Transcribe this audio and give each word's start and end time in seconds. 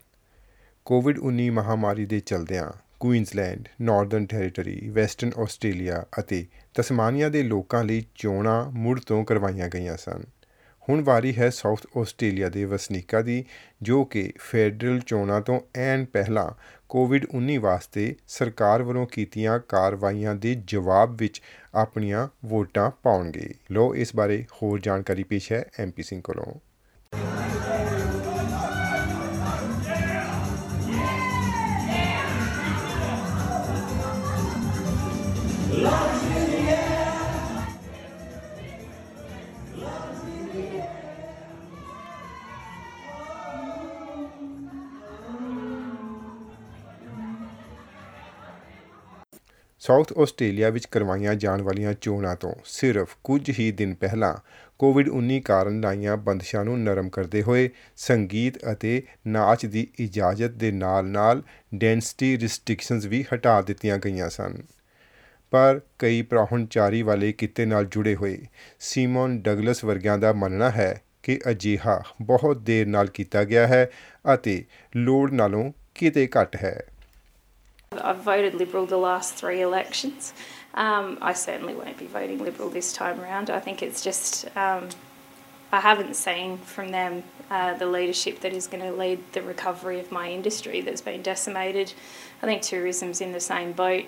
ਕੋਵਿਡ-19 0.86 1.50
ਮਹਾਮਾਰੀ 1.50 2.06
ਦੇ 2.06 2.20
ਚਲਦਿਆਂ 2.20 2.72
Queensland, 3.00 3.68
Northern 3.82 4.26
Territory, 4.26 4.90
Western 4.90 5.32
Australia 5.38 6.06
ਅਤੇ 6.20 6.46
ਤਸਮਾਨੀਆ 6.74 7.30
ਦੇ 7.30 7.44
ਲੋਕਾਂ 7.44 7.84
ਲਈ 7.84 8.06
ਚੋਣਾਂ 8.16 8.72
ਮੁੜ 8.72 9.00
ਤੋਂ 9.00 9.26
ਕਰਵਾਈਆਂ 9.26 9.68
ਗਈਆਂ 9.68 9.98
ਸਨ। 9.98 10.24
ਹੁਣ 10.90 11.02
ਵਾਰੀ 11.02 11.38
ਹੈ 11.38 11.50
ਸਾਊਥ 11.50 11.86
ਆਸਟ੍ਰੇਲੀਆ 11.98 12.50
ਦੇ 12.50 12.66
ਵਸਨੀਕਾਂ 12.66 13.24
ਦੀ, 13.24 13.46
ਜੋ 13.82 14.06
ਕਿ 14.06 14.34
ਫੈਡਰਲ 14.38 15.00
ਚੋਣਾਂ 15.00 15.42
ਤੋਂ 15.42 15.60
ਐਨ 15.76 16.06
ਪਹਿਲਾਂ 16.06 16.52
ਕੋਵਿਡ-19 16.90 17.58
ਵਾਸਤੇ 17.58 18.16
ਸਰਕਾਰ 18.28 18.84
ਵੱਲੋਂ 18.84 19.08
ਕੀਤੀਆਂ 19.08 19.60
ਕਾਰਵਾਈਆਂ 19.60 20.36
ਦੇ 20.36 20.56
ਜਵਾਬ 20.66 21.16
ਵਿੱਚ 21.16 21.42
ਆਪਣੀਆਂ 21.76 22.28
ਵੋਟਾਂ 22.46 22.92
ਪਾਉਣਗੇ। 23.04 23.54
ਲੋ 23.72 23.96
ਇਸ 23.96 24.16
ਬਾਰੇ 24.16 24.46
ਹੋਰ 24.54 24.80
ਜਾਣਕਾਰੀ 24.80 25.24
ਪੇਸ਼ 25.24 25.52
ਹੈ 25.52 25.66
ਐਮਪੀ 25.80 26.04
ਸਿੰਘ 26.04 26.22
ਕੋਲੋਂ। 26.22 26.60
ਸਾਊਥ 49.82 50.14
ਆਸਟ੍ਰੇਲੀਆ 50.18 50.70
ਵਿੱਚ 50.70 50.86
ਕਰਵਾਈਆਂ 50.86 51.36
ਜਾਣ 51.36 51.62
ਵਾਲੀਆਂ 51.62 51.94
ਚੋਣਾਂ 51.94 52.36
ਤੋਂ 52.36 52.56
ਸਿਰਫ 52.66 53.16
ਕੁਝ 53.24 53.60
ਹੀ 53.60 53.72
ਦਿਨ 53.72 53.94
ਪਹਿਲਾਂ 53.94 54.36
ਕੋਵਿਡ-19 54.80 55.40
ਕਾਰਨ 55.40 55.82
ਲਾਈਆਂ 55.82 56.18
ਬੰਦਸ਼ਾਂ 56.18 56.66
ਨੂੰ 56.66 56.84
ਨਰਮ 56.84 57.10
ਕਰਦੇ 57.10 57.42
ਹੋਏ 57.42 57.70
ਸੰਗੀਤ 57.98 58.58
ਅਤੇ 58.72 59.04
ਨਾਚ 59.28 59.66
ਦੀ 59.66 59.88
ਇਜਾਜ਼ਤ 60.00 60.50
ਦੇ 60.50 60.72
ਨਾਲ-ਨਾਲ 60.72 61.44
ਡੈਂਸਿਟੀ 61.76 62.38
ਰਿਸਟ੍ਰਿਕਸ਼ਨਸ 62.40 63.06
ਵੀ 63.06 63.26
ਹਟਾ 63.36 63.62
ਦਿੱਤੀਆਂ 63.62 63.98
ਗਈਆਂ 63.98 64.30
ਸਨ। 64.30 64.58
ਪਰ 65.52 65.82
ਕਈ 66.00 66.22
ਪ੍ਰਾਹੁਣਚਾਰੀ 66.22 67.02
ਵਾਲੇ 67.02 67.32
ਕਿੱਤੇ 67.32 67.66
ਨਾਲ 67.66 67.86
ਜੁੜੇ 67.86 68.16
ਹੋਏ, 68.16 68.38
ਸੀਮਨ 68.80 69.42
ਡਗਲਸ 69.42 69.84
ਵਰਗਿਆਂ 69.84 70.18
ਦਾ 70.18 70.34
ਮੰਨਣਾ 70.34 70.70
ਹੈ 70.70 71.02
ਕਿ 71.24 71.40
ਅਜਿਹਾ 71.50 72.04
ਬਹੁਤ 72.22 72.58
ਦੇਰ 72.58 72.88
ਨਾਲ 72.88 73.08
ਕੀਤਾ 73.08 73.44
ਗਿਆ 73.44 73.68
ਹੈ 73.68 73.90
ਅਤੇ 74.34 74.64
ਲੋੜ 74.96 75.32
ਨਾਲੋਂ 75.32 75.72
ਕਿਤੇ 75.96 76.30
ਘੱਟ 76.42 76.56
ਹੈ। 76.56 76.84
I've 78.04 78.24
voted 78.24 78.56
Liberal 78.56 78.86
the 78.86 78.98
last 78.98 79.34
three 79.36 79.62
elections. 79.62 80.34
Um, 80.74 81.18
I 81.22 81.34
certainly 81.34 81.76
won't 81.76 81.98
be 81.98 82.08
voting 82.08 82.40
Liberal 82.44 82.70
this 82.70 82.94
time 82.94 83.20
around. 83.22 83.50
I 83.50 83.60
think 83.60 83.82
it's 83.84 84.02
just, 84.04 84.46
um, 84.56 84.90
I 85.72 85.80
haven't 85.80 86.16
seen 86.16 86.58
from 86.58 86.92
them 86.92 87.24
uh, 87.50 87.74
the 87.74 87.86
leadership 87.86 88.40
that 88.42 88.54
is 88.54 88.68
going 88.68 88.84
to 88.84 88.92
lead 88.92 89.20
the 89.34 89.42
recovery 89.42 90.00
of 90.00 90.12
my 90.12 90.30
industry 90.30 90.82
that's 90.82 91.02
been 91.02 91.22
decimated. 91.22 91.94
I 92.42 92.46
think 92.46 92.62
tourism's 92.62 93.22
in 93.22 93.32
the 93.34 93.46
same 93.52 93.72
boat. 93.84 94.06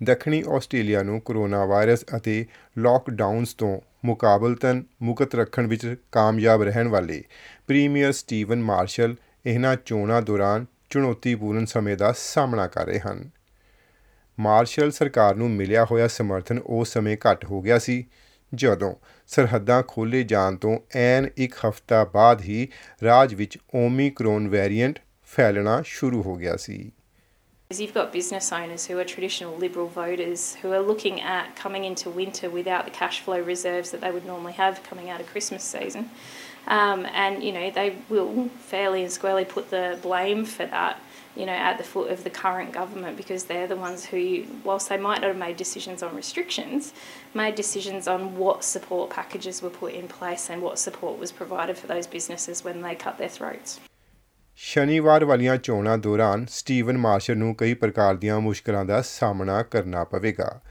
ਦੱਖਣੀ 0.00 0.42
Australia 0.56 1.02
ਨੂੰ 1.02 1.20
corona 1.20 1.64
virus 1.66 2.04
ਅਤੇ 2.16 2.44
lockdowns 2.78 3.54
ਤੋਂ 3.54 3.80
ਮੁਕਾਬਲਤਨ 4.04 4.82
ਮੁਕਤ 5.02 5.34
ਰੱਖਣ 5.34 5.66
ਵਿੱਚ 5.66 5.96
ਕਾਮਯਾਬ 6.12 6.62
ਰਹਿਣ 6.62 6.88
ਵਾਲੇ 6.88 7.22
ਪ੍ਰੀਮੀਅਰ 7.68 8.12
ਸਟੀਵਨ 8.12 8.62
ਮਾਰਸ਼ਲ 8.62 9.16
ਇਹਨਾਂ 9.46 9.76
ਚੋਣਾਂ 9.86 10.20
ਦੌਰਾਨ 10.22 10.66
ਚੁਣੌਤੀਪੂਰਨ 10.90 11.66
ਸਮੇਂ 11.66 11.96
ਦਾ 11.96 12.12
ਸਾਹਮਣਾ 12.12 12.66
ਕਰ 12.66 12.86
ਰਹੇ 12.86 12.98
ਹਨ 12.98 13.28
ਮਾਰਸ਼ਲ 14.38 14.90
ਸਰਕਾਰ 14.90 15.34
ਨੂੰ 15.34 15.50
ਮਿਲਿਆ 15.50 15.84
ਹੋਇਆ 15.84 16.06
ਸਮਰਥਨ 16.08 16.58
ਉਸ 16.66 16.92
ਸਮੇਂ 16.92 17.16
ਘੱਟ 17.26 17.44
ਹੋ 17.44 17.60
ਗਿਆ 17.62 17.78
ਸੀ 17.78 18.04
ਜਦੋਂ 18.54 18.94
ਸਰਹੱਦਾਂ 19.26 19.82
ਖੋਲੇ 19.82 20.22
ਜਾਣ 20.22 20.56
ਤੋਂ 20.56 20.78
ਐਨ 20.96 21.28
ਇੱਕ 21.36 21.54
ਹਫ਼ਤਾ 21.66 22.04
ਬਾਅਦ 22.04 22.40
ਹੀ 22.40 22.68
ਰਾਜ 23.04 23.34
ਵਿੱਚ 23.34 23.58
ਓਮਿਕਰੋਨ 23.74 24.48
ਵੇਰੀਐਂਟ 24.48 24.98
ਫੈਲਣਾ 25.30 25.82
ਸ਼ੁਰੂ 25.86 26.22
ਹੋ 26.22 26.36
ਗਿਆ 26.36 26.56
ਸੀ 26.56 26.90
You've 27.70 27.92
got 27.92 28.12
business 28.12 28.46
owners 28.50 28.84
who 28.86 28.94
are 28.98 29.04
traditional 29.04 29.56
Liberal 29.62 29.88
voters 29.94 30.42
who 30.60 30.70
are 30.72 30.80
looking 30.82 31.18
at 31.32 31.50
coming 31.56 31.82
into 31.84 32.12
winter 32.12 32.48
without 32.48 32.86
the 32.86 32.92
cash 32.92 33.18
flow 33.20 33.40
reserves 33.48 33.90
that 33.90 34.00
they 34.00 34.12
would 34.14 34.28
normally 34.28 34.54
have 34.60 34.78
coming 34.86 35.10
out 35.10 35.20
of 35.20 35.28
Christmas 35.32 35.66
season. 35.74 36.06
Um, 36.67 37.05
and, 37.13 37.43
you 37.43 37.51
know, 37.51 37.69
they 37.71 37.95
will 38.09 38.49
fairly 38.59 39.03
and 39.03 39.11
squarely 39.11 39.45
put 39.45 39.69
the 39.69 39.99
blame 40.01 40.45
for 40.45 40.65
that, 40.65 40.99
you 41.35 41.45
know, 41.45 41.51
at 41.51 41.77
the 41.77 41.83
foot 41.83 42.09
of 42.09 42.23
the 42.23 42.29
current 42.29 42.71
government 42.71 43.17
because 43.17 43.45
they're 43.45 43.67
the 43.67 43.75
ones 43.75 44.05
who, 44.05 44.45
whilst 44.63 44.87
they 44.89 44.97
might 44.97 45.21
not 45.21 45.27
have 45.27 45.37
made 45.37 45.57
decisions 45.57 46.01
on 46.01 46.15
restrictions, 46.15 46.93
made 47.33 47.55
decisions 47.55 48.07
on 48.07 48.37
what 48.37 48.63
support 48.63 49.09
packages 49.09 49.61
were 49.61 49.69
put 49.69 49.93
in 49.93 50.07
place 50.07 50.49
and 50.49 50.61
what 50.61 50.79
support 50.79 51.19
was 51.19 51.31
provided 51.31 51.77
for 51.77 51.87
those 51.87 52.07
businesses 52.07 52.63
when 52.63 52.81
they 52.81 52.95
cut 52.95 53.17
their 53.17 53.33
throats. 53.39 53.79
ਸ਼ਨੀਵਾਰ 54.55 55.25
ਵਾਲੀਆਂ 55.25 55.57
ਚੋਣਾਂ 55.57 55.97
ਦੌਰਾਨ 55.97 56.45
Steven 56.49 56.97
martial 56.97 57.37
ਨੂੰ 57.37 57.55
ਕਈ 57.55 57.73
ਪ੍ਰਕਾਰ 57.73 58.15
ਦੀਆਂ 58.15 58.39
ਮੁਸ਼ਕਲਾਂ 58.39 58.83
ਦਾ 58.85 59.01
ਸਾਹਮਣਾ 59.01 59.63
ਕਰਨਾ 59.63 60.03
ਪਵੇਗਾ 60.03 60.61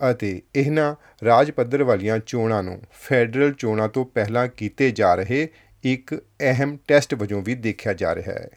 ਅਤੇ 0.00 0.40
ਇਹਨਾਂ 0.56 0.94
ਰਾਜ 1.24 1.50
ਪੱਧਰ 1.50 1.82
ਵਾਲੀਆਂ 1.82 2.18
ਚੋਣਾਂ 2.26 2.62
ਨੂੰ 2.62 2.80
ਫੈਡਰਲ 3.00 3.52
ਚੋਣਾਂ 3.52 3.88
ਤੋਂ 3.88 4.04
ਪਹਿਲਾਂ 4.04 4.46
ਕੀਤੇ 4.56 4.90
ਜਾ 4.90 5.14
ਰਹੇ 5.14 5.48
ਇੱਕ 5.84 6.14
ਅਹਿਮ 6.42 6.76
ਟੈਸਟ 6.88 7.14
ਵਜੋਂ 7.14 7.42
ਵੀ 7.42 7.54
ਦੇਖਿਆ 7.54 7.92
ਜਾ 7.92 8.14
ਰਿਹਾ 8.14 8.34
ਹੈ 8.34 8.50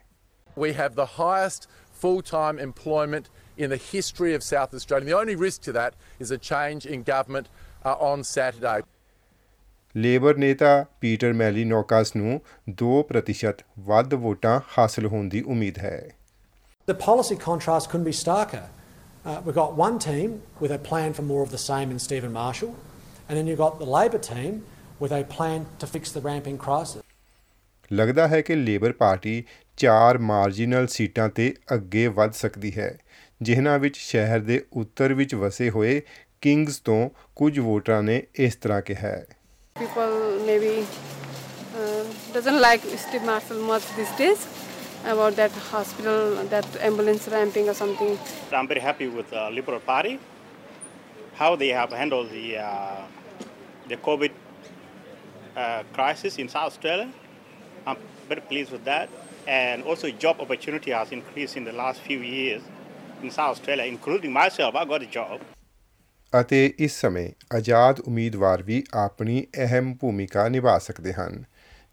We 0.57 0.69
have 0.73 0.95
the 0.95 1.07
highest 1.17 1.67
full 1.95 2.21
time 2.23 2.59
employment 2.59 3.25
in 3.57 3.69
the 3.69 3.79
history 3.83 4.33
of 4.35 4.43
South 4.43 4.73
Australia. 4.73 5.05
The 5.05 5.17
only 5.17 5.35
risk 5.35 5.61
to 5.63 5.73
that 5.73 5.93
is 6.19 6.31
a 6.31 6.39
change 6.49 6.87
in 6.95 7.03
government 7.09 7.49
uh, 7.85 8.11
on 8.11 8.23
Saturday. 8.23 8.79
Labour 9.95 10.37
ਨੇਤਾ 10.37 10.85
ਪੀਟਰ 11.01 11.33
ਮੈਲੀਨੋਕਸ 11.33 12.15
ਨੂੰ 12.15 12.39
2% 12.81 13.63
ਵੱਧ 13.85 14.13
ਵੋਟਾਂ 14.13 14.59
ਹਾਸਲ 14.77 15.05
ਹੋਣ 15.05 15.29
ਦੀ 15.29 15.41
ਉਮੀਦ 15.47 15.77
ਹੈ 15.77 15.99
The 16.87 16.95
policy 16.95 17.35
contrast 17.35 17.89
couldn't 17.91 18.09
be 18.09 18.15
starker. 18.17 18.65
Uh, 19.27 19.41
we've 19.43 19.55
got 19.55 19.75
one 19.75 19.99
team 19.99 20.41
with 20.61 20.71
a 20.71 20.77
plan 20.79 21.13
for 21.13 21.21
more 21.21 21.43
of 21.43 21.51
the 21.51 21.57
same 21.57 21.91
in 21.91 21.99
Stephen 21.99 22.31
Marshall, 22.31 22.75
and 23.27 23.37
then 23.37 23.45
you've 23.45 23.57
got 23.57 23.77
the 23.77 23.85
Labor 23.85 24.17
team 24.17 24.63
with 24.99 25.11
a 25.11 25.25
plan 25.25 25.65
to 25.79 25.87
fix 25.87 26.13
the 26.13 26.21
ramping 26.21 26.57
crisis. 26.57 27.01
ਲੱਗਦਾ 27.91 28.27
ਹੈ 28.27 28.39
ਕਿ 28.41 28.55
labour 28.55 28.91
party 28.93 29.43
ਚਾਰ 29.77 30.17
ਮਾਰਜੀਨਲ 30.29 30.87
ਸੀਟਾਂ 30.87 31.27
ਤੇ 31.29 31.53
ਅੱਗੇ 31.73 32.07
ਵੱਧ 32.19 32.31
ਸਕਦੀ 32.33 32.71
ਹੈ 32.77 32.89
ਜਿਨ੍ਹਾਂ 33.41 33.77
ਵਿੱਚ 33.79 33.97
ਸ਼ਹਿਰ 33.97 34.39
ਦੇ 34.39 34.61
ਉੱਤਰ 34.81 35.13
ਵਿੱਚ 35.13 35.35
ਵਸੇ 35.35 35.69
ਹੋਏ 35.69 36.01
ਕਿੰਗਸ 36.41 36.79
ਤੋਂ 36.85 37.09
ਕੁਝ 37.35 37.57
ਵੋਟਰਾਂ 37.59 38.01
ਨੇ 38.03 38.21
ਇਸ 38.45 38.55
ਤਰ੍ਹਾਂ 38.55 38.81
ਕਿਹਾ 38.81 39.09
ਹੈ 39.09 39.25
people 39.75 40.15
maybe 40.47 40.73
uh, 41.79 42.03
doesn't 42.35 42.61
like 42.61 42.87
Steve 43.03 43.25
Marshall 43.31 43.59
much 43.71 43.89
these 43.97 44.13
days 44.21 44.47
about 45.04 45.36
that 45.36 45.50
hospital, 45.50 46.36
that 46.44 46.66
ambulance 46.80 47.28
ramping 47.28 47.68
or 47.68 47.74
something. 47.74 48.18
I'm 48.52 48.68
very 48.68 48.80
happy 48.80 49.08
with 49.08 49.30
the 49.30 49.50
Liberal 49.50 49.80
Party, 49.80 50.18
how 51.34 51.56
they 51.56 51.68
have 51.68 51.92
handled 51.92 52.30
the 52.30 52.58
uh, 52.58 53.02
the 53.88 53.96
COVID 53.96 54.30
uh, 55.56 55.82
crisis 55.92 56.38
in 56.38 56.48
South 56.48 56.72
Australia. 56.72 57.08
I'm 57.86 57.96
very 58.28 58.40
pleased 58.40 58.70
with 58.70 58.84
that, 58.84 59.08
and 59.46 59.82
also 59.84 60.10
job 60.10 60.40
opportunity 60.40 60.92
has 60.92 61.12
increased 61.12 61.56
in 61.56 61.64
the 61.64 61.72
last 61.72 62.00
few 62.00 62.20
years 62.20 62.62
in 63.22 63.30
South 63.30 63.58
Australia, 63.58 63.84
including 63.84 64.32
myself. 64.32 64.74
I 64.74 64.84
got 64.84 65.02
a 65.02 65.10
job. 65.18 65.40
ਅਤੇ 66.40 66.74
ਇਸ 66.78 66.94
ਸਮੇਂ 67.00 67.28
ਆਜ਼ਾਦ 67.56 68.00
ਉਮੀਦਵਾਰ 68.00 68.62
ਵੀ 68.62 68.82
ਆਪਣੀ 68.94 69.46
ਅਹਿਮ 69.64 69.92
ਭੂਮਿਕਾ 70.00 70.48
ਨਿਭਾ 70.48 70.78
ਸਕਦੇ 70.78 71.12
ਹਨ 71.12 71.44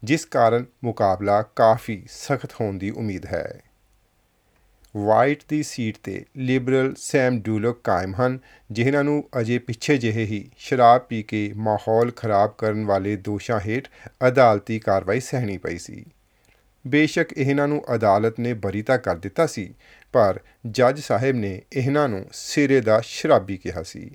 ਜਿਸ 0.05 0.25
ਕਾਰਨ 0.25 0.65
ਮੁਕਾਬਲਾ 0.83 1.41
ਕਾਫੀ 1.41 2.03
ਸਖਤ 2.09 2.53
ਹੋਣ 2.53 2.77
ਦੀ 2.77 2.89
ਉਮੀਦ 2.89 3.25
ਹੈ। 3.25 3.61
ਵਾਈਟ 4.97 5.43
ਦੀ 5.49 5.63
ਸੀਟ 5.63 5.97
ਤੇ 6.03 6.25
ਲਿਬਰਲ 6.37 6.93
ਸੈਮ 6.97 7.39
ਡੂਲਕ 7.39 7.79
ਕਾਇਮ 7.83 8.15
ਹਨ, 8.15 8.39
ਜਿਨ੍ਹਾਂ 8.71 9.03
ਨੂੰ 9.03 9.29
ਅਜੇ 9.39 9.57
ਪਿੱਛੇ 9.59 9.97
ਜਿਹੇ 9.97 10.23
ਹੀ 10.23 10.49
ਸ਼ਰਾਬ 10.57 11.01
ਪੀ 11.01 11.23
ਕੇ 11.23 11.53
ਮਾਹੌਲ 11.55 12.11
ਖਰਾਬ 12.11 12.55
ਕਰਨ 12.57 12.85
ਵਾਲੇ 12.85 13.15
ਦੋਸ਼ਾਂ 13.15 13.59
ਹੇਠ 13.59 13.87
ਅਦਾਲਤੀ 14.27 14.79
ਕਾਰਵਾਈ 14.79 15.19
ਸਹਿਣੀ 15.19 15.57
ਪਈ 15.57 15.77
ਸੀ। 15.77 16.05
ਬੇਸ਼ੱਕ 16.87 17.33
ਇਹਨਾਂ 17.37 17.67
ਨੂੰ 17.67 17.83
ਅਦਾਲਤ 17.95 18.39
ਨੇ 18.39 18.53
ਬਰੀ 18.53 18.81
ਤਾਂ 18.81 18.97
ਕਰ 18.97 19.15
ਦਿੱਤਾ 19.15 19.45
ਸੀ, 19.45 19.73
ਪਰ 20.13 20.39
ਜੱਜ 20.65 20.99
ਸਾਹਿਬ 20.99 21.35
ਨੇ 21.35 21.61
ਇਹਨਾਂ 21.73 22.09
ਨੂੰ 22.09 22.25
ਸਿਰੇ 22.33 22.81
ਦਾ 22.81 23.01
ਸ਼ਰਾਬੀ 23.03 23.57
ਕਿਹਾ 23.57 23.83
ਸੀ। 23.83 24.11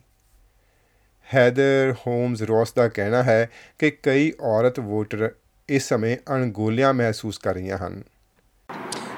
ਹੈਦਰ 1.35 1.95
ਹੋਮਸ 2.07 2.43
ਰੋਸ 2.43 2.73
ਦਾ 2.73 2.89
ਕਹਿਣਾ 2.89 3.23
ਹੈ 3.23 3.51
ਕਿ 3.79 3.91
ਕਈ 3.91 4.33
ਔਰਤ 4.41 4.81
ਵੋਟਰ 4.81 5.31
ਇਸ 5.70 5.88
ਸਮੇਂ 5.90 6.18
ਅਣਗੋਲਿਆਂ 6.36 6.94
ਮਹਿਸੂਸ 6.94 7.38
ਕਰ 7.44 7.54
ਰਹੀਆਂ 7.54 7.78
ਹਨ 7.78 8.04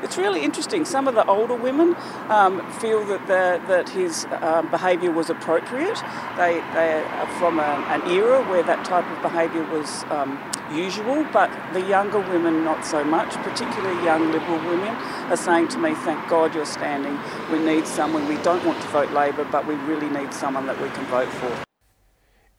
it's 0.04 0.18
really 0.18 0.44
interesting. 0.44 0.86
Some 0.86 1.08
of 1.08 1.16
the 1.16 1.26
older 1.28 1.56
women 1.56 1.96
um, 2.30 2.54
feel 2.80 3.04
that 3.06 3.26
the, 3.28 3.60
that 3.68 3.90
his 3.90 4.26
um, 4.42 4.70
behaviour 4.70 5.12
was 5.12 5.30
appropriate. 5.30 6.02
They 6.38 6.62
they 6.74 7.04
are 7.04 7.28
from 7.40 7.60
a, 7.60 7.72
an 7.96 8.10
era 8.10 8.38
where 8.50 8.64
that 8.64 8.86
type 8.86 9.10
of 9.12 9.22
behaviour 9.22 9.64
was 9.74 10.06
um, 10.12 10.40
usual, 10.72 11.26
but 11.34 11.50
the 11.74 11.82
younger 11.82 12.20
women 12.20 12.64
not 12.64 12.86
so 12.86 13.04
much. 13.04 13.34
Particularly 13.50 14.04
young 14.06 14.32
Liberal 14.32 14.60
women 14.70 14.96
are 15.36 15.38
saying 15.38 15.70
to 15.70 15.80
me, 15.80 15.96
"Thank 15.96 16.28
God 16.30 16.54
you're 16.54 16.66
standing. 16.66 17.18
We 17.52 17.60
need 17.60 17.88
someone. 17.88 18.28
We 18.28 18.38
don't 18.44 18.64
want 18.64 18.80
to 18.82 18.88
vote 19.00 19.12
Labor, 19.12 19.46
but 19.46 19.66
we 19.66 19.76
really 19.76 20.10
need 20.10 20.34
someone 20.34 20.68
that 20.68 20.80
we 20.80 20.90
can 20.90 21.06
vote 21.06 21.30
for." 21.42 21.68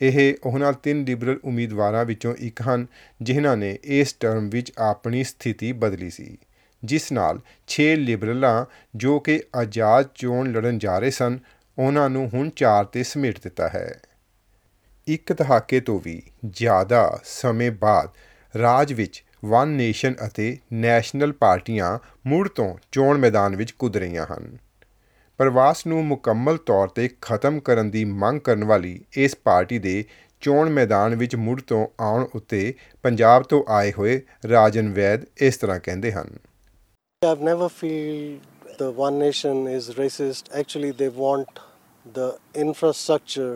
ਇਹ 0.03 0.35
ਉਹਨਾਂ 0.43 0.73
ਤਿੰਨ 0.73 1.03
Liberal 1.03 1.39
ਉਮੀਦਵਾਰਾਂ 1.43 2.05
ਵਿੱਚੋਂ 2.05 2.35
ਇੱਕ 2.35 2.61
ਹਨ, 2.61 2.85
ਜਿਨ੍ਹਾਂ 3.21 3.57
ਨੇ 3.57 3.77
ਇਸ 3.83 4.13
ਟਰਮ 4.13 4.49
ਵਿੱਚ 4.49 4.71
ਆਪਣੀ 4.77 5.23
ਸਥਿਤੀ 5.23 5.71
ਬਦਲੀ 5.71 6.09
ਸੀ, 6.09 6.37
ਜਿਸ 6.83 7.11
ਨਾਲ 7.11 7.39
6 7.67 7.95
ਲਿਬਰਲਾਂ 7.95 8.65
ਜੋ 8.95 9.19
ਕਿ 9.19 9.41
ਆਜ਼ਾਦ 9.55 10.09
ਚੋਣ 10.15 10.51
ਲੜਨ 10.51 10.77
ਜਾ 10.77 10.99
ਰਹੇ 10.99 11.09
ਸਨ, 11.09 11.39
ਉਹਨਾਂ 11.77 12.09
ਨੂੰ 12.09 12.29
ਹੁਣ 12.33 12.49
4 12.55 12.85
ਤੇ 12.85 13.03
ਸਮੇਟ 13.03 13.39
ਦਿੱਤਾ 13.43 13.67
ਹੈ। 13.67 14.01
ਇੱਕ 15.07 15.33
ਦਹਾਕੇ 15.33 15.79
ਤੋਂ 15.79 15.99
ਵੀ 16.03 16.21
ਜ਼ਿਆਦਾ 16.45 17.19
ਸਮੇਂ 17.23 17.71
ਬਾਅਦ 17.71 18.09
ਰਾਜ 18.57 18.93
ਵਿੱਚ 18.93 19.23
ਵਨ 19.45 19.67
ਨੇਸ਼ਨ 19.67 20.15
ਅਤੇ 20.27 20.57
ਨੈਸ਼ਨਲ 20.73 21.31
ਪਾਰਟੀਆਂ 21.31 21.99
ਮੁੜ 22.27 22.47
ਤੋਂ 22.47 22.75
ਚੋਣ 22.91 23.17
ਮੈਦਾਨ 23.17 23.55
ਵਿੱਚ 23.55 23.71
ਕੁੱਦ 23.71 23.97
ਰਹੀਆਂ 23.97 24.25
ਹਨ। 24.25 24.57
ਪ੍ਰਵਾਸ 25.39 25.85
ਨੂੰ 25.87 26.05
ਮੁਕੰਮਲ 26.05 26.57
ਤੌਰ 26.57 26.87
ਤੇ 26.87 27.09
ਖਤਮ 27.21 27.59
ਕਰਨ 27.59 27.89
ਦੀ 27.91 28.03
ਮੰਗ 28.05 28.39
ਕਰਨ 28.39 28.63
ਵਾਲੀ 28.63 28.99
ਇਸ 29.17 29.35
ਪਾਰਟੀ 29.35 29.79
ਦੇ 29.79 30.03
ਚੋਣ 30.41 30.69
ਮੈਦਾਨ 30.69 31.15
ਵਿੱਚ 31.15 31.35
ਮੁੜ 31.35 31.59
ਤੋਂ 31.61 31.85
ਆਉਣ 31.99 32.25
ਉੱਤੇ 32.35 32.73
ਪੰਜਾਬ 33.03 33.43
ਤੋਂ 33.43 33.63
ਆਏ 33.69 33.91
ਹੋਏ 33.97 34.19
ਰਾਜਨ 34.51 34.93
ਵੈਦ 34.93 35.25
ਇਸ 35.41 35.57
ਤਰ੍ਹਾਂ 35.57 35.79
ਕਹਿੰਦੇ 35.79 36.11
ਹਨ 36.11 36.37
I've 37.21 37.43
never 37.43 37.67
feel 37.71 38.39
the 38.79 38.87
one 38.97 39.19
nation 39.19 39.59
is 39.67 39.85
racist. 39.97 40.49
Actually, 40.61 40.89
they 40.93 41.07
want 41.17 41.61
the 42.05 42.25
infrastructure 42.55 43.53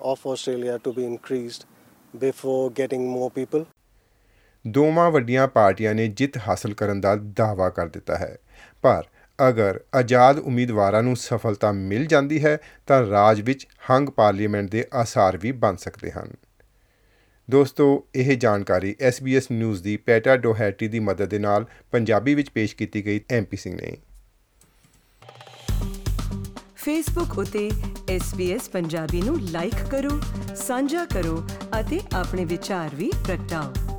of 0.00 0.24
Australia 0.24 0.78
to 0.78 0.92
be 0.92 1.04
increased 1.04 1.66
before 2.14 2.62
getting 2.72 3.06
more 3.10 3.30
people. 3.30 3.64
ਦੋਵਾਂ 4.64 5.10
ਵੱਡੀਆਂ 5.10 5.46
ਪਾਰਟੀਆਂ 5.48 5.94
ਨੇ 5.94 6.06
ਜਿੱਤ 6.08 6.36
ਹਾਸਲ 6.38 6.74
ਕਰਨ 6.74 7.00
ਦਾ 7.00 7.14
ਦਾਅਵਾ 7.36 7.68
ਕਰ 7.70 7.88
ਦਿੱਤਾ 7.88 8.16
ਹੈ 8.16 8.36
ਪਰ 8.82 9.04
ਅਗਰ 9.48 9.80
ਆਜ਼ਾਦ 9.94 10.38
ਉਮੀਦਵਾਰਾਂ 10.38 11.02
ਨੂੰ 11.02 11.16
ਸਫਲਤਾ 11.16 11.72
ਮਿਲ 11.72 12.06
ਜਾਂਦੀ 12.06 12.44
ਹੈ, 12.44 12.58
ਤਾਂ 12.86 13.10
ਰਾਜ 13.10 13.40
ਵਿੱਚ 13.40 13.66
ਹੰਗ 13.90 14.08
ਪਾਰਲੀਮੈਂਟ 14.08 14.70
ਦੇ 14.70 14.84
ਆਸਾਰ 14.94 15.36
ਵੀ 15.36 15.52
ਬਣ 15.52 15.76
ਸਕਦੇ 15.76 16.10
ਹਨ। 16.10 16.30
ਦੋਸਤੋ, 17.50 18.04
ਇਹ 18.14 18.36
ਜਾਣਕਾਰੀ 18.36 18.96
SBS 19.08 19.42
ਨਿਊਜ਼ 19.52 19.82
ਦੀ 19.82 19.96
ਪੈਟਾ 19.96 20.36
ਡੋਹੈਟੀ 20.36 20.88
ਦੀ 20.88 20.98
ਮਦਦ 20.98 21.26
ਦੇ 21.26 21.38
ਨਾਲ 21.38 21.66
ਪੰਜਾਬੀ 21.90 22.34
ਵਿੱਚ 22.34 22.50
ਪੇਸ਼ 22.50 22.76
ਕੀਤੀ 22.76 23.06
ਗਈ 23.06 23.20
ਐਮਪੀ 23.30 23.56
ਸਿੰਘ 23.56 23.76
ਨੇ। 23.76 23.96
ਫੇਸਬੁੱਕ 26.76 27.38
ਉਤੇ 27.38 27.70
SBS 28.16 28.70
ਪੰਜਾਬੀ 28.72 29.22
ਨੂੰ 29.22 29.40
ਲਾਈਕ 29.40 29.90
ਕਰੋ, 29.90 30.20
ਸਾਂਝਾ 30.56 31.04
ਕਰੋ 31.04 31.48
ਅਤੇ 31.80 32.00
ਆਪਣੇ 32.14 32.44
ਵਿਚਾਰ 32.44 32.94
ਵੀ 32.94 33.12
ਪ੍ਰਗਟਾਓ। 33.26 33.89